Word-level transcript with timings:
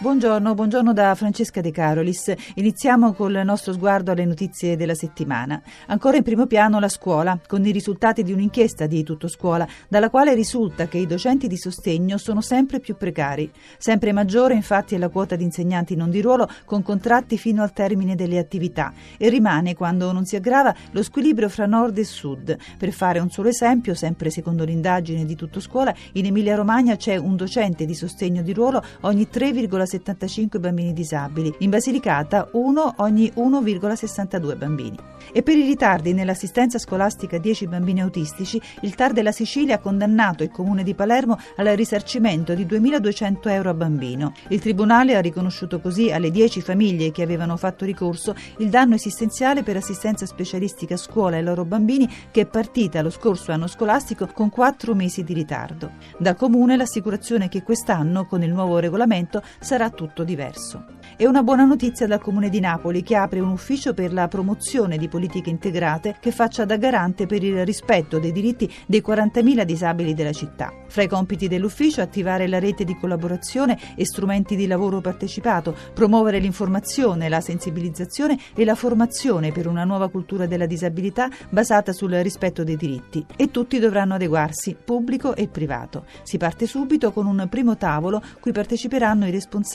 Buongiorno, 0.00 0.54
buongiorno 0.54 0.92
da 0.92 1.12
Francesca 1.16 1.60
De 1.60 1.72
Carolis. 1.72 2.32
Iniziamo 2.54 3.14
col 3.14 3.40
nostro 3.44 3.72
sguardo 3.72 4.12
alle 4.12 4.26
notizie 4.26 4.76
della 4.76 4.94
settimana. 4.94 5.60
Ancora 5.88 6.16
in 6.16 6.22
primo 6.22 6.46
piano 6.46 6.78
la 6.78 6.88
scuola, 6.88 7.36
con 7.48 7.66
i 7.66 7.72
risultati 7.72 8.22
di 8.22 8.30
un'inchiesta 8.30 8.86
di 8.86 9.02
Tutto 9.02 9.26
Scuola, 9.26 9.66
dalla 9.88 10.08
quale 10.08 10.34
risulta 10.34 10.86
che 10.86 10.98
i 10.98 11.06
docenti 11.06 11.48
di 11.48 11.56
sostegno 11.56 12.16
sono 12.16 12.40
sempre 12.40 12.78
più 12.78 12.96
precari. 12.96 13.50
Sempre 13.76 14.12
maggiore 14.12 14.54
infatti 14.54 14.94
è 14.94 14.98
la 14.98 15.08
quota 15.08 15.34
di 15.34 15.42
insegnanti 15.42 15.96
non 15.96 16.10
di 16.10 16.20
ruolo 16.20 16.48
con 16.64 16.84
contratti 16.84 17.36
fino 17.36 17.64
al 17.64 17.72
termine 17.72 18.14
delle 18.14 18.38
attività 18.38 18.92
e 19.16 19.28
rimane, 19.28 19.74
quando 19.74 20.12
non 20.12 20.26
si 20.26 20.36
aggrava, 20.36 20.72
lo 20.92 21.02
squilibrio 21.02 21.48
fra 21.48 21.66
nord 21.66 21.98
e 21.98 22.04
sud. 22.04 22.56
Per 22.78 22.92
fare 22.92 23.18
un 23.18 23.30
solo 23.30 23.48
esempio, 23.48 23.94
sempre 23.94 24.30
secondo 24.30 24.62
l'indagine 24.62 25.24
di 25.24 25.34
Tutto 25.34 25.58
Scuola, 25.58 25.92
in 26.12 26.26
Emilia-Romagna 26.26 26.94
c'è 26.94 27.16
un 27.16 27.34
docente 27.34 27.84
di 27.84 27.96
sostegno 27.96 28.42
di 28.42 28.52
ruolo 28.52 28.80
ogni 29.00 29.26
3,7 29.28 29.87
1,75 29.88 30.60
bambini 30.60 30.92
disabili, 30.92 31.54
in 31.58 31.70
Basilicata 31.70 32.48
uno 32.52 32.94
ogni 32.98 33.32
1,62 33.34 34.56
bambini. 34.56 34.96
E 35.32 35.42
per 35.42 35.56
i 35.56 35.62
ritardi 35.62 36.12
nell'assistenza 36.12 36.78
scolastica 36.78 37.36
a 37.36 37.38
10 37.38 37.66
bambini 37.66 38.00
autistici, 38.00 38.60
il 38.82 38.94
TAR 38.94 39.12
della 39.12 39.32
Sicilia 39.32 39.76
ha 39.76 39.78
condannato 39.78 40.42
il 40.42 40.50
comune 40.50 40.82
di 40.82 40.94
Palermo 40.94 41.38
al 41.56 41.66
risarcimento 41.76 42.54
di 42.54 42.64
2.200 42.64 43.50
euro 43.50 43.70
a 43.70 43.74
bambino. 43.74 44.32
Il 44.48 44.60
tribunale 44.60 45.16
ha 45.16 45.20
riconosciuto 45.20 45.80
così 45.80 46.10
alle 46.10 46.30
10 46.30 46.60
famiglie 46.62 47.10
che 47.10 47.22
avevano 47.22 47.56
fatto 47.56 47.84
ricorso 47.84 48.34
il 48.58 48.68
danno 48.68 48.94
esistenziale 48.94 49.62
per 49.62 49.76
assistenza 49.76 50.26
specialistica 50.26 50.94
a 50.94 50.98
scuola 50.98 51.36
ai 51.36 51.42
loro 51.42 51.64
bambini 51.64 52.08
che 52.30 52.42
è 52.42 52.46
partita 52.46 53.02
lo 53.02 53.10
scorso 53.10 53.52
anno 53.52 53.66
scolastico 53.66 54.26
con 54.32 54.48
4 54.48 54.94
mesi 54.94 55.24
di 55.24 55.34
ritardo. 55.34 55.92
Dal 56.18 56.36
comune 56.36 56.76
l'assicurazione 56.76 57.48
che 57.48 57.62
quest'anno, 57.62 58.24
con 58.24 58.42
il 58.42 58.50
nuovo 58.50 58.78
regolamento, 58.78 59.42
sarà 59.60 59.77
tutto 59.88 60.24
diverso. 60.24 60.96
E 61.16 61.26
una 61.26 61.42
buona 61.42 61.64
notizia 61.64 62.06
dal 62.06 62.20
Comune 62.20 62.48
di 62.48 62.60
Napoli 62.60 63.02
che 63.02 63.16
apre 63.16 63.40
un 63.40 63.50
ufficio 63.50 63.94
per 63.94 64.12
la 64.12 64.28
promozione 64.28 64.98
di 64.98 65.08
politiche 65.08 65.50
integrate 65.50 66.16
che 66.20 66.30
faccia 66.30 66.64
da 66.64 66.76
garante 66.76 67.26
per 67.26 67.42
il 67.42 67.64
rispetto 67.64 68.18
dei 68.18 68.32
diritti 68.32 68.72
dei 68.86 69.02
40.000 69.04 69.62
disabili 69.62 70.14
della 70.14 70.32
città. 70.32 70.72
Fra 70.86 71.02
i 71.02 71.08
compiti 71.08 71.48
dell'ufficio 71.48 72.00
attivare 72.00 72.46
la 72.46 72.58
rete 72.58 72.84
di 72.84 72.96
collaborazione 72.96 73.78
e 73.96 74.04
strumenti 74.04 74.56
di 74.56 74.66
lavoro 74.66 75.00
partecipato, 75.00 75.74
promuovere 75.92 76.38
l'informazione, 76.38 77.28
la 77.28 77.40
sensibilizzazione 77.40 78.38
e 78.54 78.64
la 78.64 78.74
formazione 78.74 79.52
per 79.52 79.66
una 79.66 79.84
nuova 79.84 80.08
cultura 80.10 80.46
della 80.46 80.66
disabilità 80.66 81.28
basata 81.50 81.92
sul 81.92 82.12
rispetto 82.12 82.64
dei 82.64 82.76
diritti. 82.76 83.24
E 83.36 83.50
tutti 83.50 83.78
dovranno 83.78 84.14
adeguarsi, 84.14 84.76
pubblico 84.82 85.34
e 85.34 85.48
privato. 85.48 86.04
Si 86.22 86.36
parte 86.36 86.66
subito 86.66 87.12
con 87.12 87.26
un 87.26 87.46
primo 87.48 87.76
tavolo 87.76 88.22
cui 88.40 88.52
parteciperanno 88.52 89.26
i 89.26 89.30
responsabili 89.30 89.66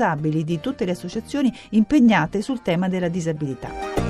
di 0.44 0.59
tutte 0.59 0.86
le 0.86 0.91
associazioni 0.91 1.53
impegnate 1.69 2.41
sul 2.41 2.61
tema 2.61 2.88
della 2.88 3.09
disabilità. 3.09 4.02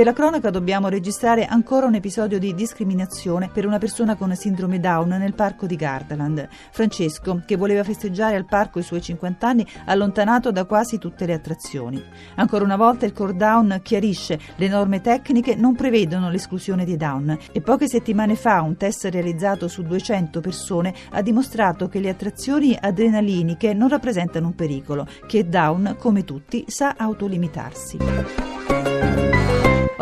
Per 0.00 0.08
la 0.08 0.14
cronaca 0.14 0.48
dobbiamo 0.48 0.88
registrare 0.88 1.44
ancora 1.44 1.84
un 1.84 1.94
episodio 1.94 2.38
di 2.38 2.54
discriminazione 2.54 3.50
per 3.52 3.66
una 3.66 3.76
persona 3.76 4.16
con 4.16 4.34
sindrome 4.34 4.80
Down 4.80 5.08
nel 5.08 5.34
parco 5.34 5.66
di 5.66 5.76
Gardaland. 5.76 6.48
Francesco, 6.70 7.42
che 7.44 7.56
voleva 7.56 7.84
festeggiare 7.84 8.34
al 8.34 8.46
parco 8.46 8.78
i 8.78 8.82
suoi 8.82 9.02
50 9.02 9.46
anni, 9.46 9.66
allontanato 9.84 10.52
da 10.52 10.64
quasi 10.64 10.96
tutte 10.96 11.26
le 11.26 11.34
attrazioni. 11.34 12.02
Ancora 12.36 12.64
una 12.64 12.78
volta 12.78 13.04
il 13.04 13.12
Core 13.12 13.36
Down 13.36 13.80
chiarisce 13.82 14.40
le 14.56 14.68
norme 14.68 15.02
tecniche 15.02 15.54
non 15.54 15.76
prevedono 15.76 16.30
l'esclusione 16.30 16.86
di 16.86 16.96
Down 16.96 17.36
e 17.52 17.60
poche 17.60 17.86
settimane 17.86 18.36
fa 18.36 18.62
un 18.62 18.78
test 18.78 19.04
realizzato 19.04 19.68
su 19.68 19.82
200 19.82 20.40
persone 20.40 20.94
ha 21.10 21.20
dimostrato 21.20 21.88
che 21.90 22.00
le 22.00 22.08
attrazioni 22.08 22.74
adrenaliniche 22.80 23.74
non 23.74 23.90
rappresentano 23.90 24.46
un 24.46 24.54
pericolo, 24.54 25.06
che 25.26 25.46
Down, 25.46 25.96
come 25.98 26.24
tutti, 26.24 26.64
sa 26.68 26.94
autolimitarsi. 26.96 28.79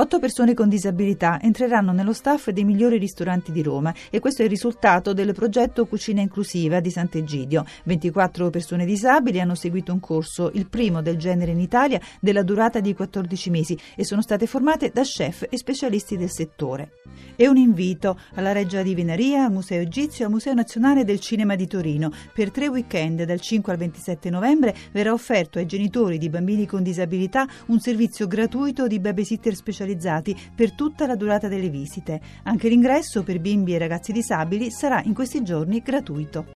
Otto 0.01 0.21
persone 0.21 0.55
con 0.55 0.69
disabilità 0.69 1.41
entreranno 1.43 1.91
nello 1.91 2.13
staff 2.13 2.51
dei 2.51 2.63
migliori 2.63 2.99
ristoranti 2.99 3.51
di 3.51 3.65
Roma 3.65 3.93
e 4.11 4.21
questo 4.21 4.43
è 4.43 4.45
il 4.45 4.51
risultato 4.51 5.13
del 5.13 5.35
progetto 5.35 5.87
Cucina 5.87 6.21
Inclusiva 6.21 6.79
di 6.79 6.89
Sant'Egidio. 6.89 7.65
24 7.83 8.49
persone 8.49 8.85
disabili 8.85 9.41
hanno 9.41 9.57
seguito 9.57 9.93
un 9.93 9.99
corso, 9.99 10.53
il 10.55 10.69
primo 10.69 11.03
del 11.03 11.17
genere 11.17 11.51
in 11.51 11.59
Italia, 11.59 12.01
della 12.21 12.45
durata 12.45 12.79
di 12.79 12.95
14 12.95 13.51
mesi 13.51 13.77
e 13.97 14.05
sono 14.05 14.23
state 14.23 14.47
formate 14.47 14.93
da 14.95 15.03
chef 15.03 15.45
e 15.51 15.57
specialisti 15.57 16.17
del 16.17 16.31
settore. 16.31 16.93
E 17.35 17.49
un 17.49 17.57
invito 17.57 18.21
alla 18.35 18.53
Reggia 18.53 18.83
di 18.83 18.95
Venaria, 18.95 19.47
al 19.47 19.53
Museo 19.53 19.81
Egizio 19.81 20.23
e 20.23 20.27
al 20.27 20.33
Museo 20.33 20.55
Nazionale 20.55 21.03
del 21.03 21.19
Cinema 21.19 21.57
di 21.57 21.67
Torino. 21.67 22.13
Per 22.33 22.53
tre 22.53 22.69
weekend, 22.69 23.25
dal 23.25 23.41
5 23.41 23.73
al 23.73 23.79
27 23.79 24.31
novembre, 24.31 24.77
verrà 24.93 25.13
offerto 25.13 25.59
ai 25.59 25.67
genitori 25.67 26.19
di 26.19 26.29
bambini 26.29 26.67
con 26.67 26.85
disabilità 26.85 27.49
un 27.67 27.81
servizio 27.81 28.29
gratuito 28.29 28.87
di 28.87 29.01
babysitter 29.01 29.57
specializzati 29.57 29.87
specializzati 29.89 30.37
per 30.55 30.73
tutta 30.73 31.07
la 31.07 31.17
durata 31.17 31.49
delle 31.49 31.71
visite. 31.71 32.21
Anche 32.45 32.69
l'ingresso 32.69 33.23
per 33.23 33.41
bimbi 33.41 33.75
e 33.75 33.79
ragazzi 33.79 34.13
disabili 34.13 34.71
sarà 34.71 35.03
in 35.05 35.15
questi 35.15 35.43
giorni 35.43 35.81
gratuito. 35.81 36.47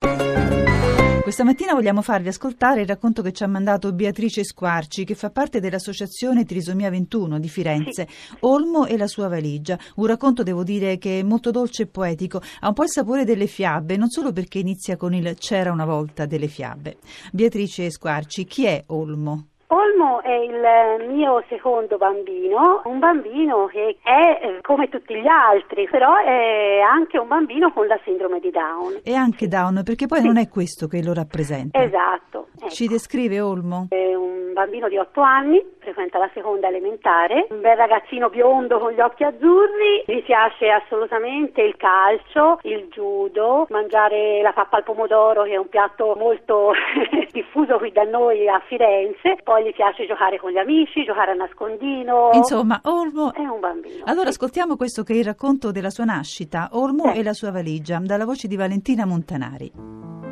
Questa 1.23 1.45
mattina 1.45 1.73
vogliamo 1.73 2.03
farvi 2.03 2.29
ascoltare 2.29 2.81
il 2.81 2.89
racconto 2.89 3.23
che 3.23 3.31
ci 3.31 3.45
ha 3.45 3.47
mandato 3.47 3.93
Beatrice 3.93 4.43
Squarci, 4.43 5.05
che 5.05 5.15
fa 5.15 5.31
parte 5.31 5.61
dell'associazione 5.61 6.45
Trisomia 6.45 6.91
21 6.91 7.39
di 7.39 7.49
Firenze. 7.49 8.09
Olmo 8.41 8.87
e 8.87 8.97
la 8.97 9.07
sua 9.07 9.29
valigia. 9.29 9.79
Un 9.97 10.07
racconto, 10.07 10.43
devo 10.43 10.65
dire, 10.65 10.99
che 10.99 11.21
è 11.21 11.23
molto 11.23 11.53
dolce 11.53 11.83
e 11.83 11.87
poetico, 11.87 12.43
ha 12.61 12.67
un 12.67 12.75
po' 12.75 12.83
il 12.83 12.91
sapore 12.91 13.25
delle 13.25 13.47
fiabe, 13.47 13.97
non 13.97 14.11
solo 14.11 14.33
perché 14.33 14.59
inizia 14.59 14.97
con 14.97 15.15
il 15.15 15.37
C'era 15.39 15.71
una 15.71 15.85
volta 15.85 16.27
delle 16.27 16.49
fiabe. 16.49 16.97
Beatrice 17.31 17.89
Squarci, 17.89 18.45
chi 18.45 18.65
è 18.65 18.83
Olmo? 18.89 19.52
Olmo 19.73 20.21
è 20.23 20.35
il 20.35 21.09
mio 21.09 21.43
secondo 21.49 21.97
bambino, 21.97 22.83
un 22.85 22.99
bambino 22.99 23.65
che 23.69 23.97
è 24.03 24.41
eh, 24.43 24.59
come 24.61 24.91
tutti 24.91 25.15
gli 25.15 25.27
altri, 25.27 25.89
però 25.91 26.15
è 26.17 26.81
anche 26.81 27.17
un 27.17 27.27
bambino 27.27 27.73
con 27.73 27.87
la 27.87 27.99
sindrome 28.05 28.39
di 28.39 28.51
Down. 28.51 29.01
E 29.03 29.15
anche 29.15 29.49
Down, 29.49 29.81
perché 29.83 30.07
poi 30.07 30.21
sì. 30.21 30.27
non 30.27 30.37
è 30.37 30.51
questo 30.51 30.89
che 30.89 31.03
lo 31.03 31.15
rappresenta. 31.15 31.83
Esatto. 31.83 32.49
Ci 32.69 32.87
descrive 32.87 33.41
Olmo? 33.41 33.87
È 33.91 34.15
un 34.15 34.53
bambino 34.53 34.89
di 34.89 34.97
8 34.97 35.21
anni, 35.21 35.63
frequenta 35.79 36.19
la 36.19 36.31
seconda 36.33 36.69
elementare, 36.69 37.47
un 37.51 37.61
bel 37.61 37.77
ragazzino 37.77 38.29
biondo 38.29 38.79
con 38.79 38.93
gli 38.93 39.01
occhi 39.01 39.25
azzurri, 39.25 40.05
gli 40.07 40.23
piace 40.23 40.69
assolutamente 40.69 41.63
il 41.63 41.77
calcio, 41.77 42.59
il 42.63 42.89
judo, 42.91 43.67
mangiare 43.71 44.41
la 44.43 44.53
pappa 44.53 44.77
al 44.77 44.85
pomodoro 44.85 45.43
che 45.45 45.53
è 45.53 45.57
un 45.57 45.69
piatto 45.69 46.15
molto 46.17 46.73
diffuso 47.33 47.79
qui 47.79 47.91
da 47.93 48.05
noi 48.05 48.49
a 48.49 48.61
Firenze, 48.67 49.39
poi 49.43 49.65
gli 49.65 49.73
piace 49.73 50.07
giocare 50.07 50.39
con 50.39 50.51
gli 50.51 50.59
amici, 50.59 51.05
giocare 51.05 51.33
a 51.33 51.35
nascondino. 51.35 52.31
Insomma, 52.33 52.81
Olmo 52.85 53.33
è 53.33 53.45
un 53.45 53.61
bambino. 53.61 54.05
Allora 54.05 54.29
ascoltiamo 54.29 54.77
questo 54.77 55.03
che 55.03 55.15
è 55.15 55.17
il 55.17 55.25
racconto 55.25 55.73
della 55.73 55.91
sua 55.91 56.05
nascita, 56.05 56.69
Olmo 56.73 57.13
eh. 57.13 57.19
e 57.19 57.23
la 57.23 57.33
sua 57.33 57.51
valigia, 57.51 57.99
dalla 58.03 58.25
voce 58.25 58.49
di 58.49 58.57
Valentina 58.57 59.07
Montanari. 59.07 60.32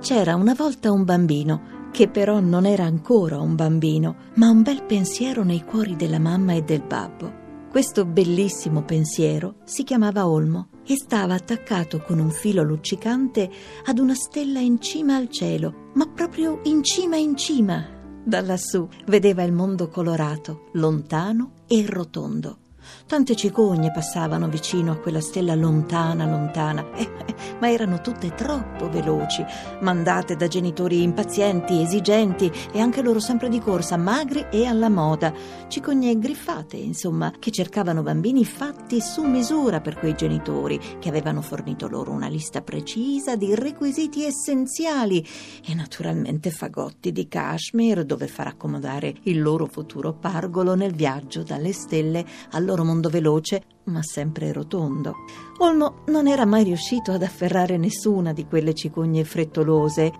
C'era 0.00 0.36
una 0.36 0.54
volta 0.54 0.92
un 0.92 1.04
bambino 1.04 1.88
che 1.90 2.08
però 2.08 2.38
non 2.38 2.66
era 2.66 2.84
ancora 2.84 3.40
un 3.40 3.56
bambino, 3.56 4.16
ma 4.34 4.48
un 4.48 4.62
bel 4.62 4.84
pensiero 4.84 5.42
nei 5.42 5.64
cuori 5.64 5.96
della 5.96 6.20
mamma 6.20 6.52
e 6.52 6.62
del 6.62 6.82
babbo. 6.82 7.46
Questo 7.68 8.04
bellissimo 8.04 8.82
pensiero 8.82 9.56
si 9.64 9.82
chiamava 9.82 10.28
Olmo 10.28 10.68
e 10.86 10.94
stava 10.94 11.34
attaccato 11.34 12.00
con 12.00 12.20
un 12.20 12.30
filo 12.30 12.62
luccicante 12.62 13.50
ad 13.84 13.98
una 13.98 14.14
stella 14.14 14.60
in 14.60 14.80
cima 14.80 15.16
al 15.16 15.28
cielo, 15.28 15.90
ma 15.94 16.06
proprio 16.06 16.60
in 16.64 16.84
cima 16.84 17.16
in 17.16 17.36
cima. 17.36 17.84
Da 18.24 18.40
lassù 18.40 18.86
vedeva 19.06 19.42
il 19.42 19.52
mondo 19.52 19.88
colorato, 19.88 20.68
lontano 20.74 21.52
e 21.66 21.84
rotondo. 21.86 22.58
Tante 23.06 23.34
cicogne 23.34 23.90
passavano 23.90 24.48
vicino 24.48 24.92
a 24.92 24.98
quella 24.98 25.20
stella 25.20 25.54
lontana, 25.54 26.26
lontana, 26.26 26.84
eh, 26.94 27.10
ma 27.58 27.70
erano 27.70 28.00
tutte 28.00 28.34
troppo 28.34 28.88
veloci, 28.90 29.44
mandate 29.80 30.36
da 30.36 30.46
genitori 30.46 31.02
impazienti, 31.02 31.80
esigenti 31.80 32.52
e 32.72 32.80
anche 32.80 33.02
loro 33.02 33.18
sempre 33.18 33.48
di 33.48 33.60
corsa, 33.60 33.96
magri 33.96 34.46
e 34.50 34.66
alla 34.66 34.88
moda. 34.88 35.32
Cicogne 35.68 36.18
griffate, 36.18 36.76
insomma, 36.76 37.32
che 37.38 37.50
cercavano 37.50 38.02
bambini 38.02 38.44
fatti 38.44 39.00
su 39.00 39.22
misura 39.22 39.80
per 39.80 39.96
quei 39.98 40.14
genitori, 40.14 40.78
che 40.98 41.08
avevano 41.08 41.40
fornito 41.40 41.88
loro 41.88 42.10
una 42.12 42.28
lista 42.28 42.60
precisa 42.60 43.36
di 43.36 43.54
requisiti 43.54 44.24
essenziali 44.24 45.26
e 45.66 45.74
naturalmente 45.74 46.50
fagotti 46.50 47.12
di 47.12 47.26
cashmere 47.26 48.04
dove 48.04 48.26
far 48.26 48.48
accomodare 48.48 49.14
il 49.22 49.40
loro 49.40 49.66
futuro 49.66 50.12
pargolo 50.12 50.74
nel 50.74 50.94
viaggio 50.94 51.42
dalle 51.42 51.72
stelle 51.72 52.24
allo 52.50 52.67
loro 52.68 52.84
mondo 52.84 53.08
veloce, 53.08 53.62
ma 53.84 54.02
sempre 54.02 54.52
rotondo. 54.52 55.14
Olmo 55.58 56.02
non 56.08 56.28
era 56.28 56.44
mai 56.44 56.64
riuscito 56.64 57.12
ad 57.12 57.22
afferrare 57.22 57.78
nessuna 57.78 58.34
di 58.34 58.46
quelle 58.46 58.74
cicogne 58.74 59.24
frettolose, 59.24 60.12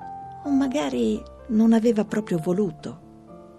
o 0.44 0.50
magari 0.50 1.22
non 1.48 1.74
aveva 1.74 2.06
proprio 2.06 2.38
voluto. 2.38 3.07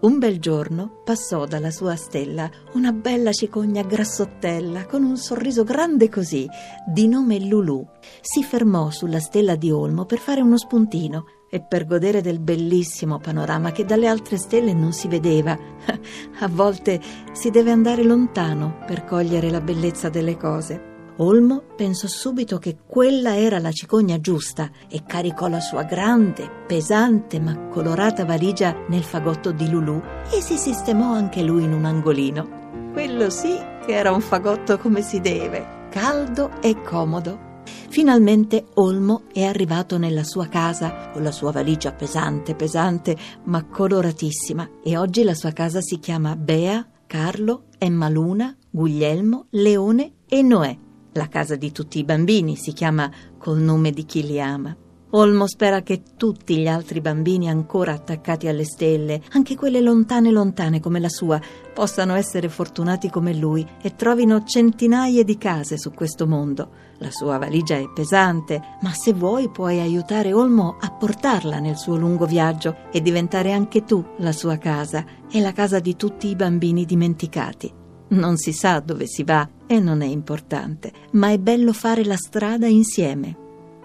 Un 0.02 0.18
bel 0.18 0.40
giorno 0.40 1.02
passò 1.04 1.46
dalla 1.46 1.72
sua 1.72 1.98
stella 1.98 2.50
una 2.76 2.94
bella 2.94 3.34
cicogna 3.34 3.84
grassottella 3.84 4.86
con 4.86 5.04
un 5.04 5.18
sorriso 5.18 5.66
grande 5.66 6.08
così, 6.08 6.48
di 6.88 7.10
nome 7.10 7.38
Lulù. 7.46 7.86
Si 8.22 8.42
fermò 8.42 8.92
sulla 8.92 9.20
stella 9.20 9.58
di 9.58 9.72
Olmo 9.72 10.06
per 10.06 10.20
fare 10.20 10.40
uno 10.40 10.58
spuntino 10.58 11.26
e 11.50 11.62
per 11.62 11.86
godere 11.86 12.22
del 12.22 12.40
bellissimo 12.40 13.18
panorama 13.18 13.74
che 13.74 13.84
dalle 13.84 14.08
altre 14.08 14.38
stelle 14.38 14.72
non 14.72 14.94
si 14.94 15.10
vedeva. 15.10 15.58
A 16.40 16.48
volte 16.48 17.02
si 17.34 17.50
deve 17.50 17.72
andare 17.72 18.04
lontano 18.04 18.78
per 18.86 19.04
cogliere 19.04 19.50
la 19.50 19.60
bellezza 19.60 20.08
delle 20.08 20.38
cose. 20.38 20.89
Olmo 21.22 21.64
pensò 21.76 22.08
subito 22.08 22.60
che 22.60 22.78
quella 22.86 23.36
era 23.36 23.60
la 23.60 23.74
cicogna 23.74 24.22
giusta 24.22 24.70
e 24.88 25.04
caricò 25.06 25.50
la 25.50 25.60
sua 25.60 25.84
grande, 25.84 26.50
pesante 26.66 27.42
ma 27.42 27.68
colorata 27.68 28.24
valigia 28.24 28.74
nel 28.88 29.04
fagotto 29.04 29.52
di 29.52 29.70
Lulù 29.70 30.02
e 30.32 30.40
si 30.42 30.56
sistemò 30.56 31.12
anche 31.12 31.42
lui 31.42 31.64
in 31.66 31.74
un 31.74 31.84
angolino. 31.84 32.92
Quello 32.94 33.30
sì 33.30 33.54
che 33.86 33.92
era 33.92 34.14
un 34.14 34.22
fagotto 34.22 34.78
come 34.78 35.02
si 35.02 35.20
deve, 35.20 35.88
caldo 35.90 36.52
e 36.62 36.82
comodo. 36.82 37.48
Finalmente 37.90 38.68
Olmo 38.76 39.24
è 39.34 39.44
arrivato 39.44 39.98
nella 39.98 40.24
sua 40.24 40.48
casa 40.48 41.10
con 41.12 41.22
la 41.22 41.34
sua 41.34 41.52
valigia 41.52 41.92
pesante, 41.92 42.56
pesante, 42.56 43.18
ma 43.44 43.66
coloratissima 43.66 44.70
e 44.82 44.96
oggi 44.96 45.24
la 45.24 45.34
sua 45.34 45.52
casa 45.52 45.82
si 45.82 46.00
chiama 46.00 46.38
Bea, 46.38 46.88
Carlo, 47.06 47.64
Emma 47.78 48.08
Luna, 48.08 48.56
Guglielmo, 48.70 49.48
Leone 49.50 50.14
e 50.26 50.42
Noè. 50.42 50.88
La 51.14 51.28
casa 51.28 51.56
di 51.56 51.72
tutti 51.72 51.98
i 51.98 52.04
bambini 52.04 52.56
si 52.56 52.72
chiama 52.72 53.10
col 53.38 53.60
nome 53.60 53.92
di 53.92 54.06
chi 54.06 54.24
li 54.24 54.40
ama. 54.40 54.76
Olmo 55.14 55.48
spera 55.48 55.82
che 55.82 56.04
tutti 56.16 56.58
gli 56.58 56.68
altri 56.68 57.02
bambini 57.02 57.50
ancora 57.50 57.94
attaccati 57.94 58.48
alle 58.48 58.64
stelle, 58.64 59.24
anche 59.32 59.56
quelle 59.56 59.82
lontane 59.82 60.30
lontane 60.30 60.80
come 60.80 61.00
la 61.00 61.10
sua, 61.10 61.42
possano 61.74 62.14
essere 62.14 62.48
fortunati 62.48 63.10
come 63.10 63.34
lui 63.34 63.66
e 63.82 63.96
trovino 63.96 64.44
centinaia 64.44 65.24
di 65.24 65.36
case 65.40 65.80
su 65.80 65.94
questo 65.94 66.28
mondo. 66.28 66.70
La 67.00 67.10
sua 67.10 67.40
valigia 67.40 67.78
è 67.78 67.90
pesante, 67.92 68.62
ma 68.82 68.92
se 68.94 69.14
vuoi 69.14 69.50
puoi 69.50 69.80
aiutare 69.80 70.32
Olmo 70.32 70.78
a 70.80 70.92
portarla 70.92 71.58
nel 71.58 71.78
suo 71.78 71.96
lungo 71.96 72.28
viaggio 72.28 72.76
e 72.92 73.02
diventare 73.02 73.52
anche 73.52 73.86
tu 73.86 74.06
la 74.18 74.32
sua 74.32 74.58
casa 74.58 75.04
e 75.28 75.42
la 75.42 75.54
casa 75.54 75.80
di 75.80 75.96
tutti 75.96 76.28
i 76.28 76.36
bambini 76.36 76.86
dimenticati. 76.86 77.74
Non 78.10 78.38
si 78.38 78.54
sa 78.54 78.80
dove 78.80 79.06
si 79.06 79.24
va 79.24 79.48
e 79.68 79.80
non 79.80 80.02
è 80.02 80.06
importante, 80.06 80.92
ma 81.12 81.30
è 81.30 81.38
bello 81.38 81.74
fare 81.74 82.04
la 82.04 82.16
strada 82.16 82.66
insieme. 82.66 83.36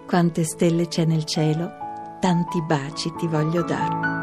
Quante 0.07 0.43
stelle 0.43 0.87
c'è 0.87 1.05
nel 1.05 1.25
cielo, 1.25 1.69
tanti 2.19 2.61
baci 2.63 3.13
ti 3.15 3.27
voglio 3.27 3.61
dare. 3.61 4.13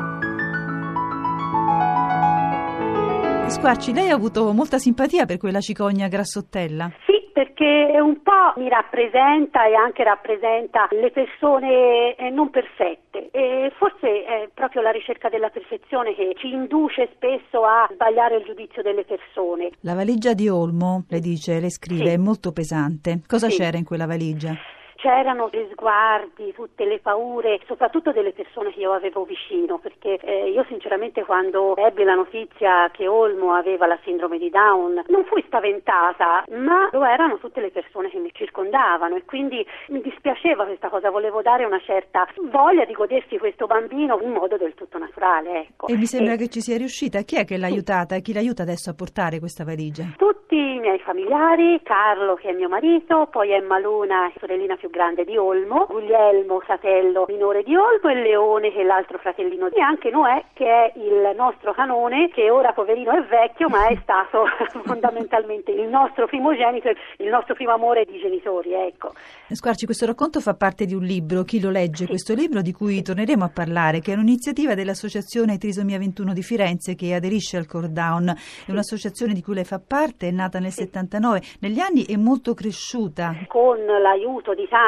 Squarci, 3.48 3.92
lei 3.92 4.08
ha 4.08 4.14
avuto 4.14 4.52
molta 4.52 4.78
simpatia 4.78 5.26
per 5.26 5.36
quella 5.36 5.60
cicogna 5.60 6.08
grassottella? 6.08 6.90
Sì, 7.06 7.11
perché 7.32 7.90
un 8.00 8.22
po' 8.22 8.52
mi 8.56 8.68
rappresenta 8.68 9.66
e 9.66 9.74
anche 9.74 10.04
rappresenta 10.04 10.88
le 10.90 11.10
persone 11.10 12.14
eh, 12.16 12.30
non 12.30 12.50
perfette 12.50 13.28
e 13.30 13.72
forse 13.76 14.24
è 14.24 14.48
proprio 14.52 14.82
la 14.82 14.90
ricerca 14.90 15.28
della 15.28 15.48
perfezione 15.48 16.14
che 16.14 16.34
ci 16.38 16.52
induce 16.52 17.08
spesso 17.14 17.64
a 17.64 17.88
sbagliare 17.92 18.36
il 18.36 18.44
giudizio 18.44 18.82
delle 18.82 19.04
persone. 19.04 19.70
La 19.80 19.94
valigia 19.94 20.34
di 20.34 20.48
Olmo, 20.48 21.04
le 21.08 21.20
dice, 21.20 21.60
le 21.60 21.70
scrive, 21.70 22.06
Sì. 22.08 22.14
è 22.14 22.16
molto 22.16 22.52
pesante. 22.52 23.20
Cosa 23.26 23.48
Sì. 23.48 23.58
c'era 23.58 23.76
in 23.76 23.84
quella 23.84 24.06
valigia? 24.06 24.54
C'erano 25.02 25.48
gli 25.50 25.66
sguardi, 25.72 26.52
tutte 26.54 26.84
le 26.84 27.00
paure, 27.00 27.58
soprattutto 27.66 28.12
delle 28.12 28.30
persone 28.30 28.72
che 28.72 28.78
io 28.78 28.92
avevo 28.92 29.24
vicino, 29.24 29.78
perché 29.78 30.16
eh, 30.22 30.50
io 30.50 30.64
sinceramente 30.68 31.24
quando 31.24 31.74
ebbi 31.74 32.04
la 32.04 32.14
notizia 32.14 32.88
che 32.92 33.08
Olmo 33.08 33.52
aveva 33.52 33.88
la 33.88 33.98
sindrome 34.04 34.38
di 34.38 34.48
Down 34.48 35.02
non 35.08 35.24
fui 35.24 35.42
spaventata, 35.42 36.44
ma 36.50 36.88
lo 36.92 37.04
erano 37.04 37.38
tutte 37.38 37.60
le 37.60 37.72
persone 37.72 38.10
che 38.10 38.18
mi 38.18 38.30
circondavano 38.32 39.16
e 39.16 39.24
quindi 39.24 39.66
mi 39.88 40.00
dispiaceva 40.02 40.66
questa 40.66 40.88
cosa, 40.88 41.10
volevo 41.10 41.42
dare 41.42 41.64
una 41.64 41.80
certa 41.80 42.28
voglia 42.50 42.84
di 42.84 42.92
godersi 42.92 43.38
questo 43.38 43.66
bambino 43.66 44.20
in 44.20 44.30
modo 44.30 44.56
del 44.56 44.74
tutto 44.74 44.98
naturale. 44.98 45.62
Ecco. 45.62 45.88
E 45.88 45.96
mi 45.96 46.06
sembra 46.06 46.34
E 46.34 46.36
che 46.36 46.48
ci 46.48 46.60
sia 46.60 46.76
riuscita. 46.76 47.22
Chi 47.22 47.38
è 47.38 47.44
che 47.44 47.58
l'ha 47.58 47.66
aiutata? 47.66 48.16
Chi 48.18 48.32
l'aiuta 48.32 48.62
adesso 48.62 48.90
a 48.90 48.94
portare 48.94 49.40
questa 49.40 49.64
valigia? 49.64 50.14
Tutti 50.16 50.54
i 50.54 50.78
miei 50.78 51.00
familiari, 51.00 51.80
Carlo 51.82 52.34
che 52.34 52.50
è 52.50 52.52
mio 52.52 52.68
marito, 52.68 53.26
poi 53.32 53.50
Emma 53.50 53.80
Luna, 53.80 54.30
sorellina 54.38 54.76
più 54.76 54.90
grande 54.92 55.24
di 55.24 55.36
Olmo, 55.38 55.86
Guglielmo, 55.88 56.60
fratello 56.60 57.24
minore 57.26 57.62
di 57.62 57.74
Olmo 57.74 58.10
e 58.10 58.14
Leone 58.14 58.70
che 58.70 58.82
è 58.82 58.84
l'altro 58.84 59.18
fratellino 59.18 59.68
e 59.68 59.80
anche 59.80 60.10
Noè 60.10 60.44
che 60.52 60.66
è 60.66 60.92
il 60.96 61.32
nostro 61.34 61.72
canone 61.72 62.28
che 62.28 62.50
ora 62.50 62.72
poverino 62.72 63.10
è 63.10 63.22
vecchio 63.24 63.68
ma 63.68 63.86
è 63.86 63.98
stato 64.04 64.44
fondamentalmente 64.84 65.72
il 65.72 65.88
nostro 65.88 66.26
primogenito, 66.26 66.90
il 67.16 67.28
nostro 67.28 67.54
primo 67.54 67.72
amore 67.72 68.04
di 68.04 68.18
genitori, 68.20 68.74
ecco. 68.74 69.12
Squarci, 69.50 69.86
questo 69.86 70.04
racconto 70.04 70.40
fa 70.40 70.54
parte 70.54 70.84
di 70.84 70.94
un 70.94 71.02
libro. 71.02 71.42
Chi 71.42 71.60
lo 71.60 71.70
legge? 71.70 72.06
Questo 72.06 72.34
libro 72.34 72.60
di 72.60 72.72
cui 72.72 73.02
torneremo 73.02 73.44
a 73.44 73.50
parlare, 73.52 74.00
che 74.00 74.12
è 74.12 74.14
un'iniziativa 74.14 74.74
dell'Associazione 74.74 75.56
Trisomia 75.56 75.98
21 75.98 76.34
di 76.34 76.42
Firenze 76.42 76.94
che 76.94 77.14
aderisce 77.14 77.56
al 77.56 77.66
Core 77.66 77.90
Down. 77.90 78.28
È 78.28 78.70
un'associazione 78.70 79.32
di 79.32 79.42
cui 79.42 79.54
lei 79.54 79.64
fa 79.64 79.80
parte, 79.80 80.28
è 80.28 80.30
nata 80.30 80.58
nel 80.58 80.70
79. 80.70 81.40
Negli 81.60 81.80
anni 81.80 82.04
è 82.04 82.16
molto 82.16 82.52
cresciuta. 82.52 83.32
Con 83.48 83.78
l'aiuto 83.84 84.52
di 84.52 84.68
tanti 84.68 84.81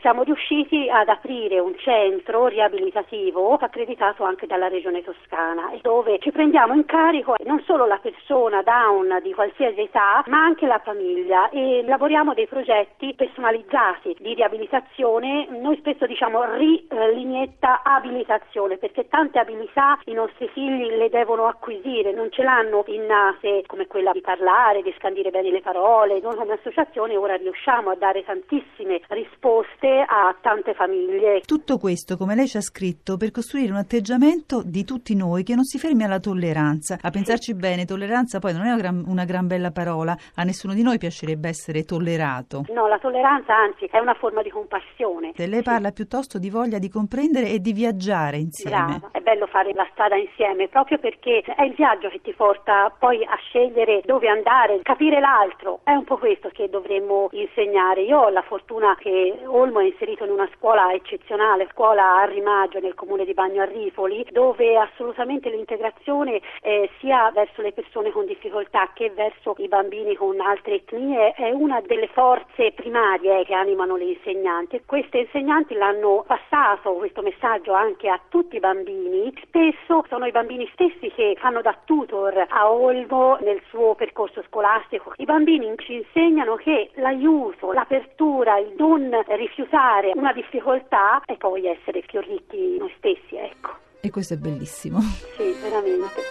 siamo 0.00 0.22
riusciti 0.22 0.88
ad 0.88 1.08
aprire 1.08 1.58
un 1.58 1.76
centro 1.78 2.46
riabilitativo 2.46 3.54
accreditato 3.54 4.22
anche 4.22 4.46
dalla 4.46 4.68
Regione 4.68 5.02
Toscana 5.02 5.72
dove 5.82 6.18
ci 6.20 6.30
prendiamo 6.30 6.74
in 6.74 6.84
carico 6.84 7.34
non 7.44 7.60
solo 7.64 7.86
la 7.86 7.98
persona 7.98 8.62
down 8.62 9.18
di 9.22 9.32
qualsiasi 9.34 9.80
età 9.80 10.22
ma 10.26 10.44
anche 10.44 10.66
la 10.66 10.78
famiglia 10.78 11.48
e 11.50 11.82
lavoriamo 11.84 12.34
dei 12.34 12.46
progetti 12.46 13.14
personalizzati 13.14 14.16
di 14.20 14.34
riabilitazione, 14.34 15.48
noi 15.50 15.76
spesso 15.78 16.06
diciamo 16.06 16.44
rilinietta 16.54 17.82
abilitazione 17.82 18.76
perché 18.76 19.08
tante 19.08 19.38
abilità 19.38 19.98
i 20.04 20.12
nostri 20.12 20.48
figli 20.48 20.96
le 20.96 21.08
devono 21.08 21.46
acquisire, 21.46 22.12
non 22.12 22.30
ce 22.30 22.42
l'hanno 22.42 22.84
innate 22.86 23.64
come 23.66 23.86
quella 23.86 24.12
di 24.12 24.20
parlare, 24.20 24.82
di 24.82 24.94
scandire 24.98 25.30
bene 25.30 25.50
le 25.50 25.60
parole, 25.60 26.20
noi 26.20 26.36
come 26.36 26.52
associazione 26.52 27.16
ora 27.16 27.34
riusciamo 27.34 27.90
a 27.90 27.96
dare 27.96 28.24
tantissime 28.24 29.00
risposte 29.16 30.04
a 30.06 30.36
tante 30.40 30.74
famiglie. 30.74 31.40
Tutto 31.40 31.78
questo, 31.78 32.16
come 32.16 32.34
lei 32.34 32.46
ci 32.46 32.58
ha 32.58 32.60
scritto, 32.60 33.16
per 33.16 33.30
costruire 33.30 33.72
un 33.72 33.78
atteggiamento 33.78 34.62
di 34.62 34.84
tutti 34.84 35.16
noi 35.16 35.42
che 35.42 35.54
non 35.54 35.64
si 35.64 35.78
fermi 35.78 36.04
alla 36.04 36.20
tolleranza. 36.20 36.98
A 37.00 37.10
pensarci 37.10 37.54
bene, 37.54 37.86
tolleranza 37.86 38.38
poi 38.38 38.52
non 38.52 38.66
è 38.66 38.72
una 38.72 38.76
gran, 38.76 39.04
una 39.06 39.24
gran 39.24 39.46
bella 39.46 39.70
parola, 39.70 40.14
a 40.34 40.42
nessuno 40.42 40.74
di 40.74 40.82
noi 40.82 40.98
piacerebbe 40.98 41.48
essere 41.48 41.84
tollerato. 41.84 42.64
No, 42.68 42.86
la 42.88 42.98
tolleranza 42.98 43.56
anzi 43.56 43.86
è 43.86 43.98
una 43.98 44.14
forma 44.14 44.42
di 44.42 44.50
compassione. 44.50 45.32
Se 45.34 45.46
lei 45.46 45.62
parla 45.62 45.90
piuttosto 45.92 46.38
di 46.38 46.50
voglia 46.50 46.78
di 46.78 46.90
comprendere 46.90 47.48
e 47.48 47.60
di 47.60 47.72
viaggiare 47.72 48.36
insieme. 48.36 48.98
Brava, 48.98 49.08
è 49.12 49.20
bello 49.20 49.46
fare 49.46 49.72
la 49.72 49.86
strada 49.92 50.16
insieme 50.16 50.68
proprio 50.68 50.98
perché 50.98 51.40
è 51.40 51.62
il 51.62 51.74
viaggio 51.74 52.08
che 52.08 52.20
ti 52.20 52.34
porta 52.34 52.92
poi 52.98 53.24
a 53.24 53.36
scegliere 53.48 54.02
dove 54.04 54.28
andare, 54.28 54.80
capire 54.82 55.20
l'altro. 55.20 55.80
È 55.84 55.92
un 55.92 56.04
po' 56.04 56.18
questo 56.18 56.50
che 56.52 56.68
dovremmo 56.68 57.28
insegnare. 57.32 58.02
Io 58.02 58.18
ho 58.18 58.28
la 58.28 58.42
fortuna 58.42 58.94
che 59.06 59.38
Olmo 59.46 59.78
è 59.78 59.84
inserito 59.84 60.24
in 60.24 60.32
una 60.32 60.48
scuola 60.56 60.92
eccezionale, 60.92 61.68
scuola 61.72 62.22
a 62.22 62.24
Rimaggio 62.24 62.80
nel 62.80 62.94
comune 62.94 63.24
di 63.24 63.34
Bagno 63.34 63.62
a 63.62 63.66
Rifoli, 63.66 64.26
dove 64.32 64.76
assolutamente 64.76 65.48
l'integrazione 65.48 66.40
eh, 66.60 66.90
sia 66.98 67.30
verso 67.32 67.62
le 67.62 67.70
persone 67.70 68.10
con 68.10 68.26
difficoltà 68.26 68.90
che 68.94 69.10
verso 69.10 69.54
i 69.58 69.68
bambini 69.68 70.16
con 70.16 70.40
altre 70.40 70.74
etnie 70.74 71.30
è 71.34 71.52
una 71.52 71.80
delle 71.82 72.08
forze 72.08 72.72
primarie 72.72 73.44
che 73.44 73.54
animano 73.54 73.94
le 73.94 74.06
insegnanti 74.06 74.82
queste 74.86 75.18
insegnanti 75.18 75.74
l'hanno 75.74 76.24
passato 76.26 76.94
questo 76.94 77.22
messaggio 77.22 77.72
anche 77.72 78.08
a 78.08 78.20
tutti 78.28 78.56
i 78.56 78.60
bambini. 78.60 79.32
Spesso 79.42 80.04
sono 80.08 80.26
i 80.26 80.30
bambini 80.30 80.68
stessi 80.72 81.10
che 81.14 81.36
fanno 81.38 81.60
da 81.60 81.76
tutor 81.84 82.46
a 82.48 82.70
Olmo 82.70 83.36
nel 83.40 83.60
suo 83.68 83.94
percorso 83.94 84.42
scolastico. 84.48 85.12
I 85.16 85.24
bambini 85.24 85.72
ci 85.78 85.94
insegnano 85.94 86.56
che 86.56 86.90
l'aiuto, 86.94 87.72
l'apertura, 87.72 88.58
il 88.58 88.74
non 88.86 89.10
rifiutare 89.28 90.12
una 90.14 90.32
difficoltà 90.32 91.20
e 91.26 91.36
poi 91.36 91.66
essere 91.66 92.02
più 92.06 92.20
ricchi 92.20 92.76
noi 92.78 92.92
stessi, 92.98 93.36
ecco. 93.36 93.74
E 94.00 94.10
questo 94.10 94.34
è 94.34 94.36
bellissimo. 94.36 95.00
Sì, 95.00 95.52
veramente. 95.60 96.22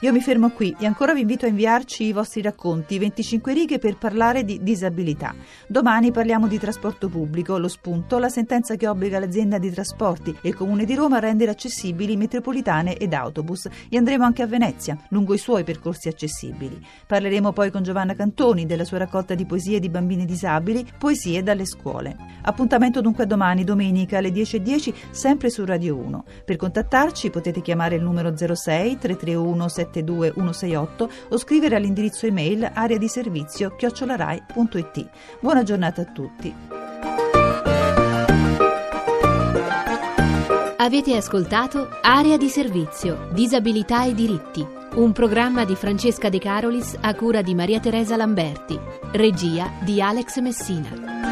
Io 0.00 0.12
mi 0.12 0.20
fermo 0.20 0.50
qui 0.50 0.76
e 0.78 0.86
ancora 0.86 1.12
vi 1.12 1.22
invito 1.22 1.44
a 1.44 1.48
inviarci 1.48 2.04
i 2.04 2.12
vostri 2.12 2.40
racconti, 2.40 3.00
25 3.00 3.52
righe 3.52 3.78
per 3.80 3.96
parlare 3.96 4.44
di 4.44 4.62
disabilità. 4.62 5.34
Domani 5.66 6.12
parliamo 6.12 6.46
di 6.46 6.56
trasporto 6.56 7.08
pubblico, 7.08 7.58
lo 7.58 7.66
spunto, 7.66 8.20
la 8.20 8.28
sentenza 8.28 8.76
che 8.76 8.86
obbliga 8.86 9.18
l'azienda 9.18 9.58
di 9.58 9.72
trasporti 9.72 10.32
e 10.40 10.50
il 10.50 10.54
Comune 10.54 10.84
di 10.84 10.94
Roma 10.94 11.16
a 11.16 11.20
rendere 11.20 11.50
accessibili 11.50 12.16
metropolitane 12.16 12.96
ed 12.96 13.12
autobus 13.12 13.68
e 13.88 13.96
andremo 13.96 14.22
anche 14.22 14.42
a 14.42 14.46
Venezia, 14.46 14.96
lungo 15.08 15.34
i 15.34 15.38
suoi 15.38 15.64
percorsi 15.64 16.06
accessibili. 16.06 16.80
Parleremo 17.04 17.52
poi 17.52 17.72
con 17.72 17.82
Giovanna 17.82 18.14
Cantoni 18.14 18.66
della 18.66 18.84
sua 18.84 18.98
raccolta 18.98 19.34
di 19.34 19.46
poesie 19.46 19.80
di 19.80 19.88
bambini 19.88 20.24
disabili, 20.24 20.86
Poesie 20.96 21.42
dalle 21.42 21.66
scuole. 21.66 22.16
Appuntamento 22.42 23.00
dunque 23.00 23.24
a 23.24 23.26
domani, 23.26 23.64
domenica 23.64 24.18
alle 24.18 24.30
10.10, 24.30 24.56
10, 24.58 24.94
sempre 25.10 25.50
su 25.50 25.64
Radio 25.64 25.96
1. 25.96 26.24
Per 26.44 26.54
contattarci 26.54 27.30
potete 27.30 27.60
chiamare 27.62 27.96
il 27.96 28.02
numero 28.02 28.36
06 28.38 28.98
331 28.98 29.68
72168 29.68 31.10
o 31.30 31.38
scrivere 31.38 31.76
all'indirizzo 31.76 32.26
email 32.26 32.70
area 32.72 32.98
di 32.98 33.08
servizio 33.08 33.74
chiocciolarai.it. 33.74 35.08
Buona 35.40 35.62
giornata 35.62 36.02
a 36.02 36.04
tutti. 36.04 36.54
Avete 40.80 41.16
ascoltato 41.16 41.98
Area 42.00 42.38
di 42.38 42.48
servizio, 42.48 43.28
disabilità 43.32 44.06
e 44.06 44.14
diritti, 44.14 44.66
un 44.94 45.12
programma 45.12 45.64
di 45.64 45.74
Francesca 45.74 46.28
De 46.28 46.38
Carolis 46.38 46.96
a 47.00 47.14
cura 47.14 47.42
di 47.42 47.54
Maria 47.54 47.78
Teresa 47.78 48.16
Lamberti, 48.16 48.78
regia 49.12 49.70
di 49.82 50.00
Alex 50.00 50.38
Messina. 50.40 51.27